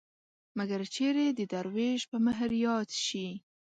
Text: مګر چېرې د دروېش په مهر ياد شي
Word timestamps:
مګر 0.57 0.81
چېرې 0.95 1.27
د 1.33 1.39
دروېش 1.51 2.01
په 2.11 2.17
مهر 2.25 2.51
ياد 2.65 2.89
شي 3.05 3.27